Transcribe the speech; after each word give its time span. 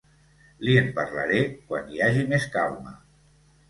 Li'n 0.67 0.89
parlaré 0.95 1.43
quan 1.69 1.95
hi 1.95 2.05
hagi 2.09 2.29
més 2.35 2.53
calma. 2.61 3.01